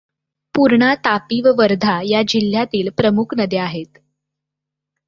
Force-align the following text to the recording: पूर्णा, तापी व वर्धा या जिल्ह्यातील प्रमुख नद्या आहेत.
पूर्णा, 0.55 0.93
तापी 0.95 1.41
व 1.41 1.53
वर्धा 1.57 1.99
या 2.05 2.21
जिल्ह्यातील 2.27 2.89
प्रमुख 2.97 3.35
नद्या 3.37 3.63
आहेत. 3.63 3.97